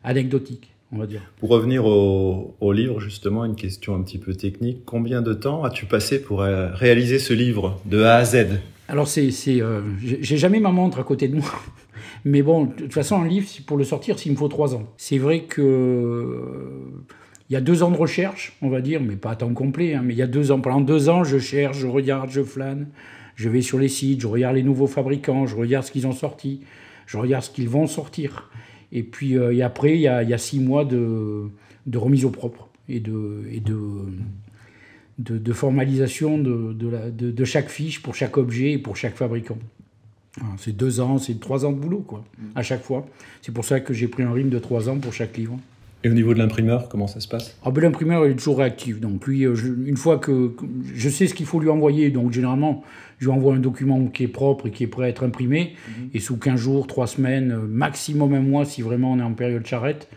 anecdotique, 0.04 0.72
on 0.92 0.98
va 0.98 1.06
dire. 1.06 1.22
Pour 1.38 1.50
revenir 1.50 1.84
au, 1.86 2.72
livre, 2.72 3.00
justement, 3.00 3.44
une 3.44 3.56
question 3.56 3.94
un 3.94 4.02
petit 4.02 4.18
peu 4.18 4.34
technique. 4.34 4.84
Combien 4.84 5.22
de 5.22 5.34
temps 5.34 5.64
as-tu 5.64 5.86
passé 5.86 6.20
pour 6.20 6.42
euh, 6.42 6.68
réaliser 6.72 7.18
ce 7.18 7.32
livre 7.32 7.80
de 7.84 8.02
A 8.02 8.16
à 8.16 8.24
Z? 8.24 8.60
Alors, 8.88 9.08
c'est, 9.08 9.30
c'est, 9.30 9.60
euh, 9.60 9.82
j'ai 10.00 10.36
jamais 10.36 10.60
ma 10.60 10.70
montre 10.70 10.98
à 10.98 11.04
côté 11.04 11.28
de 11.28 11.36
moi. 11.36 11.50
Mais 12.24 12.42
bon, 12.42 12.64
de 12.64 12.72
toute 12.72 12.92
façon, 12.92 13.22
un 13.22 13.28
livre, 13.28 13.46
pour 13.66 13.76
le 13.76 13.84
sortir, 13.84 14.16
il 14.26 14.32
me 14.32 14.36
faut 14.36 14.48
trois 14.48 14.74
ans. 14.74 14.92
C'est 14.96 15.18
vrai 15.18 15.44
que 15.44 16.36
il 17.50 17.54
y 17.54 17.56
a 17.56 17.60
deux 17.60 17.82
ans 17.82 17.90
de 17.90 17.96
recherche, 17.96 18.56
on 18.62 18.68
va 18.68 18.80
dire, 18.80 19.00
mais 19.00 19.16
pas 19.16 19.32
à 19.32 19.36
temps 19.36 19.52
complet. 19.52 19.94
Hein, 19.94 20.02
mais 20.04 20.14
il 20.14 20.16
y 20.16 20.22
a 20.22 20.28
deux 20.28 20.52
ans, 20.52 20.60
pendant 20.60 20.80
deux 20.80 21.08
ans, 21.08 21.24
je 21.24 21.38
cherche, 21.38 21.78
je 21.78 21.88
regarde, 21.88 22.30
je 22.30 22.42
flâne, 22.42 22.86
je 23.34 23.48
vais 23.48 23.60
sur 23.60 23.76
les 23.76 23.88
sites, 23.88 24.20
je 24.20 24.28
regarde 24.28 24.54
les 24.54 24.62
nouveaux 24.62 24.86
fabricants, 24.86 25.46
je 25.46 25.56
regarde 25.56 25.84
ce 25.84 25.90
qu'ils 25.90 26.06
ont 26.06 26.12
sorti, 26.12 26.60
je 27.06 27.18
regarde 27.18 27.42
ce 27.42 27.50
qu'ils 27.50 27.68
vont 27.68 27.88
sortir. 27.88 28.48
Et 28.92 29.02
puis 29.02 29.36
euh, 29.36 29.54
et 29.54 29.62
après, 29.62 29.94
il 29.94 30.00
y, 30.00 30.08
a, 30.08 30.38
six 30.38 30.60
mois 30.60 30.84
de, 30.84 31.48
de, 31.86 31.98
remise 31.98 32.24
au 32.24 32.30
propre 32.30 32.68
et 32.88 33.00
de, 33.00 33.44
et 33.50 33.60
de, 33.60 33.78
de, 35.18 35.52
formalisation 35.52 36.38
de, 36.38 36.72
de, 36.72 37.44
chaque 37.44 37.68
fiche 37.68 38.02
pour 38.02 38.14
chaque 38.14 38.36
objet 38.36 38.72
et 38.72 38.78
pour 38.78 38.96
chaque 38.96 39.16
fabricant. 39.16 39.58
C'est 40.58 40.76
deux 40.76 41.00
ans, 41.00 41.18
c'est 41.18 41.38
trois 41.38 41.64
ans 41.64 41.72
de 41.72 41.78
boulot, 41.78 42.04
quoi, 42.06 42.24
mm. 42.38 42.44
à 42.54 42.62
chaque 42.62 42.82
fois. 42.82 43.06
C'est 43.42 43.52
pour 43.52 43.64
ça 43.64 43.80
que 43.80 43.92
j'ai 43.92 44.08
pris 44.08 44.22
un 44.22 44.32
rythme 44.32 44.48
de 44.48 44.58
trois 44.58 44.88
ans 44.88 44.98
pour 44.98 45.12
chaque 45.12 45.36
livre. 45.36 45.58
Et 46.02 46.08
au 46.08 46.14
niveau 46.14 46.32
de 46.32 46.38
l'imprimeur, 46.38 46.88
comment 46.88 47.06
ça 47.06 47.20
se 47.20 47.28
passe? 47.28 47.56
Ah 47.62 47.70
ben, 47.70 47.82
L'imprimeur, 47.82 48.24
il 48.24 48.32
est 48.32 48.36
toujours 48.36 48.58
réactif. 48.58 49.00
Donc, 49.00 49.26
lui, 49.26 49.44
euh, 49.44 49.54
une 49.84 49.98
fois 49.98 50.18
que 50.18 50.52
je 50.94 51.08
sais 51.10 51.26
ce 51.26 51.34
qu'il 51.34 51.44
faut 51.46 51.60
lui 51.60 51.68
envoyer, 51.68 52.10
donc 52.10 52.32
généralement, 52.32 52.82
je 53.18 53.26
lui 53.26 53.32
envoie 53.32 53.54
un 53.54 53.58
document 53.58 54.06
qui 54.06 54.24
est 54.24 54.28
propre 54.28 54.68
et 54.68 54.70
qui 54.70 54.84
est 54.84 54.86
prêt 54.86 55.04
à 55.04 55.08
être 55.08 55.24
imprimé. 55.24 55.74
Mhm. 55.88 56.10
Et 56.14 56.20
sous 56.20 56.38
15 56.38 56.58
jours, 56.58 56.86
3 56.86 57.06
semaines, 57.06 57.52
euh, 57.52 57.66
maximum 57.66 58.32
un 58.32 58.40
mois, 58.40 58.64
si 58.64 58.80
vraiment 58.80 59.12
on 59.12 59.18
est 59.18 59.22
en 59.22 59.34
période 59.34 59.66
charrette, 59.66 60.08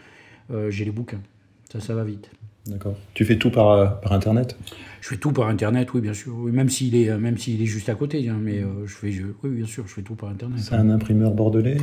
euh, 0.52 0.72
j'ai 0.72 0.86
les 0.86 0.92
bouquins. 0.92 1.22
Ça, 1.70 1.82
ça 1.82 1.94
va 1.94 2.04
vite. 2.04 2.30
D'accord. 2.66 2.96
Tu 3.14 3.26
fais 3.26 3.38
tout 3.38 3.50
par, 3.52 3.72
euh, 3.72 3.88
par 3.88 4.14
Internet? 4.14 4.58
Je 5.02 5.10
fais 5.10 5.18
tout 5.18 5.34
par 5.34 5.50
Internet, 5.50 5.94
oui, 5.94 6.00
bien 6.00 6.14
sûr. 6.14 6.34
même 6.34 6.70
s'il 6.70 6.96
est, 6.96 7.18
même 7.18 7.38
s'il 7.38 7.62
est 7.62 7.66
juste 7.66 7.90
à 7.90 7.96
côté. 7.96 8.30
Hein, 8.30 8.40
mais 8.42 8.60
euh, 8.60 8.86
je 8.86 8.94
fais, 8.94 9.14
oui, 9.44 9.50
bien 9.50 9.66
sûr, 9.66 9.86
je 9.86 9.94
fais 9.94 10.02
tout 10.02 10.16
par 10.16 10.30
Internet. 10.30 10.60
C'est 10.60 10.76
un 10.76 10.90
imprimeur 10.90 11.32
bordelais? 11.34 11.76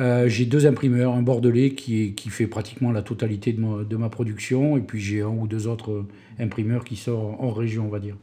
Euh, 0.00 0.28
J'ai 0.28 0.46
deux 0.46 0.66
imprimeurs. 0.66 1.14
Un 1.14 1.22
bordelais 1.22 1.70
qui, 1.74 2.02
est, 2.02 2.10
qui 2.12 2.28
fait 2.28 2.48
pratiquement 2.48 2.90
la 2.90 3.02
totalité 3.02 3.52
de 3.52 3.60
ma, 3.60 3.84
de 3.84 3.96
ma 3.96 4.08
production. 4.08 4.76
Et 4.76 4.80
puis 4.80 5.00
j'ai 5.00 5.22
un 5.22 5.28
ou 5.28 5.46
deux 5.46 5.68
autres 5.68 6.04
imprimeurs 6.40 6.84
qui 6.84 6.96
sortent 6.96 7.40
en 7.40 7.50
région, 7.52 7.86
on 7.86 7.90
va 7.90 8.00
dire. 8.00 8.16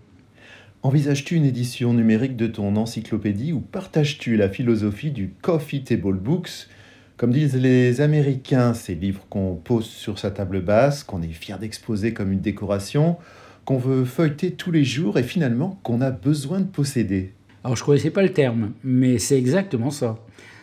Envisages-tu 0.81 1.35
une 1.37 1.45
édition 1.45 1.93
numérique 1.93 2.35
de 2.35 2.47
ton 2.47 2.75
encyclopédie 2.75 3.53
ou 3.53 3.61
partages-tu 3.61 4.35
la 4.35 4.49
philosophie 4.49 5.11
du 5.11 5.31
Coffee 5.41 5.85
Table 5.85 6.17
Books? 6.17 6.67
Comme 7.17 7.31
disent 7.31 7.55
les 7.55 8.01
Américains, 8.01 8.73
ces 8.73 8.95
livres 8.95 9.25
qu'on 9.29 9.55
pose 9.55 9.85
sur 9.85 10.19
sa 10.19 10.31
table 10.31 10.61
basse, 10.61 11.03
qu'on 11.03 11.21
est 11.21 11.27
fier 11.27 11.59
d'exposer 11.59 12.13
comme 12.13 12.31
une 12.31 12.41
décoration, 12.41 13.17
qu'on 13.65 13.77
veut 13.77 14.05
feuilleter 14.05 14.51
tous 14.51 14.71
les 14.71 14.83
jours 14.83 15.17
et 15.17 15.23
finalement 15.23 15.79
qu'on 15.83 16.01
a 16.01 16.11
besoin 16.11 16.59
de 16.59 16.65
posséder. 16.65 17.31
Alors 17.63 17.77
je 17.77 17.83
ne 17.83 17.85
connaissais 17.85 18.09
pas 18.09 18.23
le 18.23 18.33
terme, 18.33 18.71
mais 18.83 19.19
c'est 19.19 19.37
exactement 19.37 19.89
ça. 19.89 20.19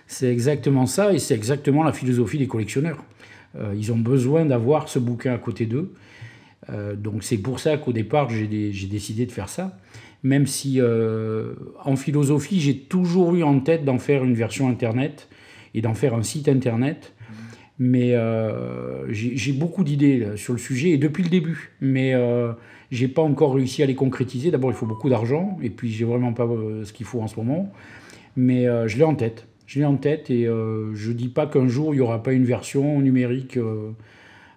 C'est 0.06 0.30
exactement 0.30 0.86
ça 0.86 1.12
et 1.12 1.18
c'est 1.18 1.34
exactement 1.34 1.82
la 1.82 1.92
philosophie 1.92 2.36
des 2.36 2.48
collectionneurs. 2.48 3.02
Euh, 3.56 3.72
ils 3.76 3.92
ont 3.92 3.98
besoin 3.98 4.44
d'avoir 4.44 4.88
ce 4.88 4.98
bouquin 4.98 5.32
à 5.32 5.38
côté 5.38 5.66
d'eux. 5.66 5.92
Euh, 6.68 6.94
donc 6.94 7.22
c'est 7.22 7.38
pour 7.38 7.58
ça 7.58 7.78
qu'au 7.78 7.92
départ 7.92 8.28
j'ai 8.28 8.46
décidé 8.46 9.24
de 9.24 9.32
faire 9.32 9.48
ça. 9.48 9.78
Même 10.22 10.46
si 10.46 10.80
euh, 10.80 11.54
en 11.84 11.96
philosophie 11.96 12.60
j'ai 12.60 12.76
toujours 12.76 13.34
eu 13.34 13.42
en 13.42 13.60
tête 13.60 13.84
d'en 13.84 13.98
faire 13.98 14.24
une 14.24 14.34
version 14.34 14.68
internet 14.68 15.28
et 15.74 15.80
d'en 15.80 15.94
faire 15.94 16.14
un 16.14 16.22
site 16.22 16.48
internet. 16.48 17.14
Mais 17.78 18.14
euh, 18.14 19.10
j'ai 19.10 19.52
beaucoup 19.52 19.84
d'idées 19.84 20.36
sur 20.36 20.52
le 20.52 20.58
sujet 20.58 20.90
et 20.90 20.98
depuis 20.98 21.22
le 21.22 21.30
début. 21.30 21.72
Mais 21.80 22.12
euh, 22.14 22.52
j'ai 22.90 23.08
pas 23.08 23.22
encore 23.22 23.54
réussi 23.54 23.82
à 23.82 23.86
les 23.86 23.94
concrétiser. 23.94 24.50
D'abord, 24.50 24.70
il 24.70 24.76
faut 24.76 24.86
beaucoup 24.86 25.08
d'argent 25.08 25.58
et 25.62 25.70
puis 25.70 25.90
j'ai 25.90 26.04
vraiment 26.04 26.34
pas 26.34 26.44
euh, 26.44 26.84
ce 26.84 26.92
qu'il 26.92 27.06
faut 27.06 27.22
en 27.22 27.26
ce 27.26 27.36
moment. 27.36 27.72
Mais 28.36 28.66
euh, 28.66 28.86
je 28.86 28.98
l'ai 28.98 29.04
en 29.04 29.14
tête. 29.14 29.46
Je 29.66 29.78
l'ai 29.78 29.86
en 29.86 29.96
tête 29.96 30.30
et 30.30 30.46
je 30.46 31.12
dis 31.12 31.28
pas 31.28 31.46
qu'un 31.46 31.68
jour 31.68 31.94
il 31.94 31.98
y 31.98 32.00
aura 32.00 32.24
pas 32.24 32.32
une 32.32 32.44
version 32.44 33.00
numérique 33.00 33.56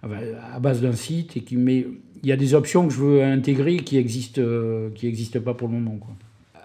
à 0.02 0.60
base 0.60 0.82
d'un 0.82 0.94
site 0.94 1.38
et 1.38 1.42
qui 1.42 1.56
mais 1.56 1.86
il 2.24 2.30
y 2.30 2.32
a 2.32 2.36
des 2.36 2.56
options 2.56 2.88
que 2.88 2.94
je 2.96 3.00
veux 3.00 3.24
intégrer 3.24 3.76
qui 3.78 4.04
qui 4.04 5.08
existent 5.08 5.40
pas 5.40 5.54
pour 5.54 5.68
le 5.68 5.76
moment 5.76 5.98
quoi. 5.98 6.16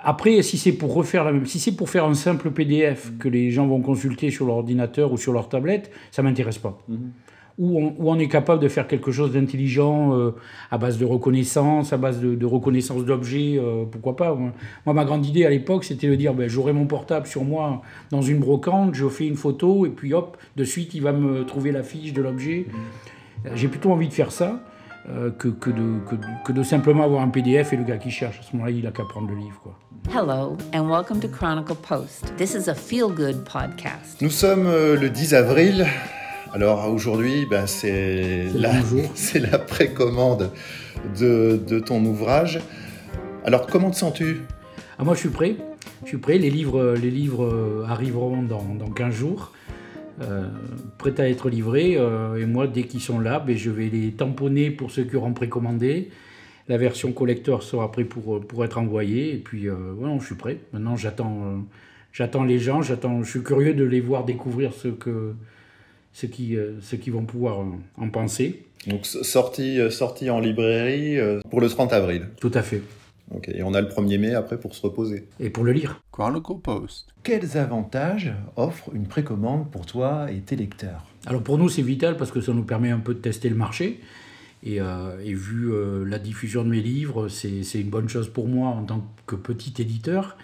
Après, 0.09 0.41
si 0.41 0.57
c'est 0.57 0.73
pour 0.73 0.95
refaire 0.95 1.23
la 1.23 1.33
même, 1.33 1.45
si 1.45 1.59
c'est 1.59 1.77
pour 1.77 1.91
faire 1.91 2.07
un 2.07 2.15
simple 2.15 2.51
PDF 2.51 3.13
que 3.19 3.29
les 3.29 3.51
gens 3.51 3.67
vont 3.67 3.83
consulter 3.83 4.31
sur 4.31 4.47
leur 4.47 4.57
ordinateur 4.57 5.13
ou 5.13 5.19
sur 5.19 5.35
leur 5.35 5.51
tablette, 5.51 5.91
ça 6.13 6.23
m'intéresse 6.23 6.57
pas. 6.57 6.79
Mhm. 6.89 7.11
Ou 7.59 7.93
on, 7.99 8.19
est 8.19 8.29
capable 8.29 8.63
de 8.63 8.69
faire 8.69 8.87
quelque 8.87 9.11
chose 9.11 9.35
d'intelligent 9.35 10.17
euh, 10.17 10.31
à 10.71 10.79
base 10.79 10.97
de 10.97 11.05
reconnaissance, 11.05 11.93
à 11.93 11.99
base 11.99 12.23
de, 12.23 12.47
reconnaissance 12.47 13.05
d'objets, 13.05 13.59
euh, 13.59 13.85
pourquoi 13.85 14.17
pas. 14.17 14.35
Moi, 14.35 14.95
ma 14.95 15.05
grande 15.05 15.27
idée 15.27 15.45
à 15.45 15.51
l'époque, 15.51 15.85
c'était 15.85 16.09
de 16.09 16.15
dire, 16.15 16.33
ben, 16.33 16.49
j'aurai 16.49 16.73
mon 16.73 16.87
portable 16.87 17.27
sur 17.27 17.45
moi 17.45 17.83
dans 18.11 18.23
une 18.23 18.39
brocante, 18.39 18.95
je 18.95 19.07
fais 19.09 19.27
une 19.27 19.37
photo, 19.37 19.85
et 19.85 19.91
puis 19.91 20.15
hop, 20.15 20.39
de 20.57 20.65
suite, 20.65 20.95
il 20.95 21.03
va 21.03 21.13
me 21.13 21.45
trouver 21.45 21.71
la 21.71 21.83
fiche 21.83 22.15
de 22.15 22.23
l'objet. 22.23 22.65
Mhm. 22.67 23.57
J'ai 23.57 23.69
plutôt 23.69 23.93
envie 23.93 24.09
de 24.09 24.15
faire 24.15 24.33
ça. 24.33 24.59
Euh, 25.11 25.31
que, 25.31 25.49
que, 25.49 25.71
de, 25.71 26.01
que, 26.45 26.53
de, 26.53 26.63
simplement 26.63 27.03
avoir 27.03 27.23
un 27.23 27.29
PDF 27.29 27.73
et 27.73 27.77
le 27.77 27.85
gars 27.85 27.97
qui 27.97 28.11
cherche. 28.11 28.41
À 28.41 28.43
ce 28.43 28.55
moment-là, 28.55 28.73
il 28.73 28.85
n'a 28.85 28.91
qu'à 28.91 29.05
prendre 29.05 29.29
le 29.29 29.37
livre. 29.37 29.59
Quoi. 29.63 29.75
Hello 30.07 30.57
and 30.73 30.89
welcome 30.89 31.21
to 31.21 31.29
Chronicle 31.29 31.77
Post. 31.77 32.35
This 32.39 32.55
is 32.55 32.69
a 32.69 32.75
feel 32.75 33.11
good 33.11 33.45
podcast. 33.45 34.23
Nous 34.23 34.31
sommes 34.31 34.67
euh, 34.67 34.97
le 34.97 35.11
10 35.11 35.35
avril. 35.35 35.87
Alors 36.55 36.91
aujourd'hui, 36.91 37.45
ben, 37.45 37.67
c'est 37.67 38.47
la, 38.55 38.73
la 39.51 39.59
précommande 39.59 40.51
de, 41.19 41.61
de, 41.67 41.79
ton 41.79 42.03
ouvrage. 42.07 42.61
Alors 43.45 43.67
comment 43.67 43.91
te 43.91 43.97
sens-tu? 43.97 44.41
Ah, 44.99 45.05
Moi 45.05 45.15
je 45.15 45.21
suis 45.21 45.29
prêt. 45.29 45.57
Je 46.05 46.09
suis 46.09 46.19
prêt. 46.19 46.39
Les 46.39 46.51
livres, 46.51 46.95
les 46.95 47.11
livres 47.11 47.45
euh, 47.45 47.85
arriveront 47.87 48.43
dans, 48.43 48.65
dans 48.65 48.91
15 48.91 49.15
jours. 49.15 49.53
Euh, 50.23 50.49
prêts 50.97 51.21
à 51.21 51.29
être 51.29 51.51
livrés. 51.51 51.93
et 51.93 52.47
moi, 52.47 52.67
dès 52.67 52.85
qu'ils 52.85 53.03
sont 53.03 53.21
là, 53.21 53.41
ben, 53.41 53.57
je 53.57 53.71
vais 53.71 53.89
les 53.89 54.13
tamponner 54.13 54.71
pour 54.71 54.91
ceux 54.91 55.05
qui 55.05 55.17
auront 55.17 55.35
précommandé. 55.35 56.11
La 56.69 56.77
version 56.77 57.13
collector 57.13 57.63
sera 57.63 57.91
prête 57.91 58.09
pour, 58.09 58.37
euh, 58.37 58.41
pour 58.41 58.65
être 58.65 58.79
envoyée. 58.79 59.35
Et 59.35 59.39
puis, 59.39 59.69
euh, 59.69 59.75
voilà, 59.97 60.19
je 60.19 60.27
suis 60.27 60.35
prêt. 60.35 60.59
Maintenant, 60.73 60.97
j'attends, 60.97 61.43
euh, 61.45 61.57
j'attends 62.13 62.45
les 62.45 62.59
gens. 62.59 62.83
J'attends, 62.83 63.23
je 63.23 63.31
suis 63.31 63.43
curieux 63.43 63.75
de 63.75 63.85
les 63.85 64.01
voir 64.01 64.25
découvrir 64.25 64.75
ce, 64.75 64.89
que, 64.89 65.35
ce, 66.13 66.27
qui, 66.27 66.57
ce 66.81 66.97
qui 66.97 67.11
vont 67.11 67.25
pouvoir 67.25 67.65
en 67.97 68.11
penser. 68.11 68.65
Donc, 68.87 69.07
sortie, 69.07 69.79
sortie 69.91 70.31
en 70.31 70.41
librairie 70.41 71.19
pour 71.51 71.61
le 71.61 71.69
30 71.69 71.93
avril. 71.93 72.29
Tout 72.41 72.53
à 72.55 72.63
fait. 72.63 72.83
Ok, 73.31 73.49
et 73.49 73.63
on 73.63 73.75
a 73.75 73.81
le 73.81 73.89
1er 73.89 74.19
mai 74.19 74.35
après 74.35 74.59
pour 74.59 74.75
se 74.75 74.81
reposer. 74.83 75.27
Et 75.39 75.51
pour 75.51 75.65
le 75.65 75.73
lire. 75.73 76.01
Chronicle 76.13 76.61
Post. 76.63 77.09
Quels 77.23 77.59
avantages 77.59 78.33
offre 78.57 78.91
une 78.95 79.07
précommande 79.07 79.71
pour 79.71 79.85
toi 79.85 80.29
et 80.31 80.39
tes 80.39 80.57
lecteurs? 80.57 81.05
Alors 81.27 81.43
pour 81.43 81.59
nous, 81.59 81.69
c'est 81.69 81.83
vital 81.83 82.17
parce 82.17 82.31
que 82.31 82.41
ça 82.41 82.53
nous 82.53 82.63
permet 82.63 82.91
un 82.91 83.01
peu 83.01 83.15
de 83.15 83.19
tester 83.19 83.51
le 83.51 83.57
marché. 83.57 84.01
Euh, 84.67 85.21
et, 85.25 85.35
vu 85.35 85.73
euh, 85.73 86.05
la 86.05 86.19
diffusion 86.19 86.65
de 86.65 86.69
mes 86.69 86.81
livres, 86.81 87.29
c'est 87.29 87.81
une 87.81 87.91
bonne 87.91 88.09
chose 88.09 88.29
pour 88.29 88.49
moi 88.49 88.69
en 88.69 88.85
tant 88.85 89.07
que 89.27 89.37
petit 89.37 89.81
éditeur. 89.81 90.37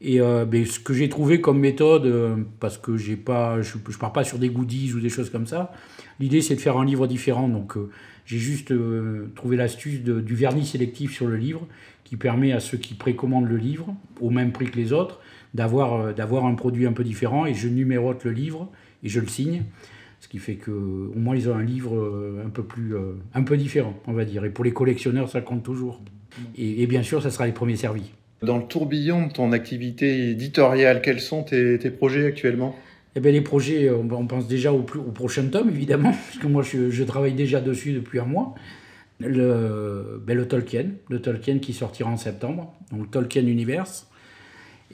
Et 0.00 0.20
euh, 0.20 0.44
ben, 0.44 0.66
ce 0.66 0.78
que 0.78 0.92
j'ai 0.92 1.08
trouvé 1.08 1.40
comme 1.40 1.58
méthode, 1.58 2.44
parce 2.60 2.76
que 2.76 2.92
pas, 3.14 3.62
je 3.62 3.76
ne 3.76 3.96
pars 3.98 4.12
pas 4.12 4.24
sur 4.24 4.38
des 4.38 4.50
goodies 4.50 4.92
ou 4.92 5.00
des 5.00 5.08
choses 5.08 5.30
comme 5.30 5.46
ça, 5.46 5.72
l'idée 6.20 6.42
c'est 6.42 6.56
de 6.56 6.60
faire 6.60 6.76
un 6.76 6.84
livre 6.84 7.06
différent. 7.06 7.48
Donc 7.48 7.74
j'ai 8.26 8.38
juste 8.38 8.72
trouvé 9.34 9.56
l'astuce 9.56 10.00
du 10.00 10.34
vernis 10.34 10.66
sélectif 10.66 11.14
sur 11.14 11.26
le 11.26 11.36
livre 11.36 11.66
qui 12.04 12.16
permet 12.16 12.52
à 12.52 12.60
ceux 12.60 12.76
qui 12.76 12.92
précommandent 12.92 13.48
le 13.48 13.56
livre, 13.56 13.94
au 14.20 14.28
même 14.28 14.52
prix 14.52 14.66
que 14.66 14.76
les 14.76 14.92
autres, 14.92 15.20
d'avoir 15.54 16.44
un 16.44 16.54
produit 16.54 16.86
un 16.86 16.92
peu 16.92 17.04
différent. 17.04 17.46
Et 17.46 17.54
je 17.54 17.68
numérote 17.68 18.24
le 18.24 18.32
livre 18.32 18.68
et 19.02 19.08
je 19.08 19.20
le 19.20 19.28
signe. 19.28 19.62
Ce 20.24 20.28
qui 20.28 20.38
fait 20.38 20.54
qu'au 20.54 21.12
moins 21.14 21.36
ils 21.36 21.50
ont 21.50 21.54
un 21.54 21.62
livre 21.62 21.98
euh, 21.98 22.42
un 22.46 22.48
peu, 22.48 22.62
plus, 22.62 22.96
euh, 22.96 23.12
un 23.34 23.42
peu 23.42 23.58
différent, 23.58 23.92
on 24.06 24.14
va 24.14 24.24
dire. 24.24 24.42
Et 24.46 24.48
pour 24.48 24.64
les 24.64 24.72
collectionneurs, 24.72 25.28
ça 25.28 25.42
compte 25.42 25.62
toujours. 25.62 26.00
Et, 26.56 26.86
bien 26.86 27.02
sûr, 27.02 27.22
ça 27.22 27.28
sera 27.28 27.44
les 27.44 27.52
premiers 27.52 27.76
servis. 27.76 28.10
Dans 28.40 28.56
le 28.56 28.64
tourbillon 28.64 29.26
de 29.26 29.32
ton 29.34 29.52
activité 29.52 30.30
éditoriale, 30.30 31.02
quels 31.02 31.20
sont 31.20 31.42
tes, 31.42 31.78
projets 31.90 32.24
actuellement? 32.24 32.74
Eh 33.16 33.20
bien, 33.20 33.32
les 33.32 33.42
projets, 33.42 33.90
on 33.90 34.26
pense 34.26 34.48
déjà 34.48 34.72
au, 34.72 34.78
au 34.78 35.12
prochain 35.12 35.44
tome, 35.48 35.68
évidemment, 35.68 36.12
parce 36.26 36.38
que 36.38 36.46
moi, 36.46 36.62
je, 36.62 37.02
travaille 37.02 37.34
déjà 37.34 37.60
dessus 37.60 37.92
depuis 37.92 38.18
un 38.18 38.24
mois. 38.24 38.54
Le, 39.20 40.22
ben, 40.26 40.34
le 40.34 40.48
Tolkien, 40.48 40.86
le 41.10 41.20
Tolkien 41.20 41.58
qui 41.58 41.74
sortira 41.74 42.10
en 42.10 42.16
septembre, 42.16 42.72
donc 42.92 43.10
Tolkien 43.10 43.46
Universe. 43.46 44.08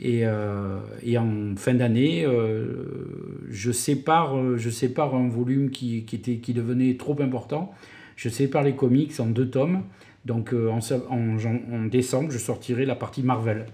Euh, 0.02 0.78
et, 1.02 1.19
en 1.19 1.54
fin 1.57 1.75
d'année, 1.75 2.25
euh, 2.25 3.47
je, 3.50 3.71
sépare, 3.71 4.57
je 4.57 4.71
sépare 4.71 5.14
un 5.14 5.28
volume 5.28 5.71
qui, 5.71 6.04
qui, 6.04 6.16
était, 6.16 6.37
qui 6.37 6.54
devenait 6.54 6.97
trop 6.97 7.21
important. 7.21 7.75
Je 8.16 8.28
sépare 8.28 8.62
les 8.62 8.75
comics 8.75 9.19
en 9.21 9.26
deux 9.26 9.49
tomes. 9.49 9.83
Donc 10.25 10.52
euh, 10.52 10.71
en, 10.71 10.80
en, 11.11 11.87
décembre, 11.87 12.30
je 12.30 12.38
sortirai 12.38 12.85
la 12.85 12.95
partie 12.95 13.23
Marvel. 13.23 13.66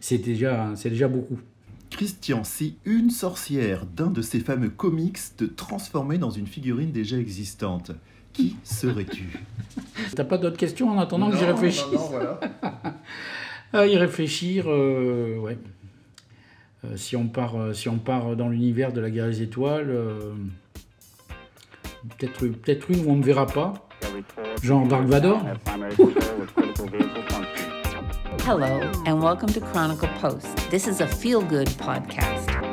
C'est 0.00 0.18
déjà, 0.18 0.72
c'est 0.74 0.90
déjà 0.90 1.08
beaucoup. 1.08 1.38
Christian, 1.90 2.44
si 2.44 2.76
une 2.84 3.10
sorcière 3.10 3.86
d'un 3.86 4.10
de 4.10 4.22
ces 4.22 4.40
fameux 4.40 4.70
comics 4.70 5.18
te 5.36 5.44
transformait 5.44 6.18
dans 6.18 6.30
une 6.30 6.46
figurine 6.46 6.92
déjà 6.92 7.16
existante, 7.16 7.92
qui 8.32 8.56
serais-tu? 8.64 9.40
T'as 10.14 10.24
pas 10.24 10.38
d'autres 10.38 10.56
questions 10.56 10.90
en 10.90 10.98
attendant 10.98 11.30
que 11.30 11.36
j'y 11.36 11.44
réfléchisse 11.44 11.84
non, 11.92 11.98
non, 12.00 12.08
voilà. 12.10 12.40
à 13.72 13.86
y 13.86 13.96
réfléchir, 13.96 14.64
euh, 14.68 15.36
ouais. 15.38 15.58
Euh, 16.84 16.96
si, 16.96 17.16
on 17.16 17.28
part, 17.28 17.56
euh, 17.56 17.72
si 17.72 17.88
on 17.88 17.98
part 17.98 18.36
dans 18.36 18.48
l'univers 18.48 18.92
de 18.92 19.00
la 19.00 19.10
guerre 19.10 19.26
des 19.26 19.42
étoiles, 19.42 19.94
peut-être 22.18 22.38
peut 22.38 22.94
une 22.94 23.06
où 23.06 23.10
on 23.10 23.16
ne 23.16 23.22
verra 23.22 23.46
pas, 23.46 23.88
genre 24.62 24.86
Dark 24.86 25.04
Vador. 25.06 25.42
Hello 28.46 28.80
and 29.06 29.22
welcome 29.22 29.52
to 29.52 29.60
Chronicle 29.60 30.08
Post. 30.20 30.46
This 30.70 30.86
is 30.86 31.00
a 31.00 31.06
feel 31.06 31.42
good 31.42 31.68
podcast. 31.76 32.69